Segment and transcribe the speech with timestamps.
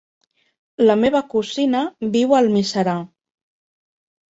[0.87, 1.85] La meva cosina
[2.19, 3.01] viu a Almiserà.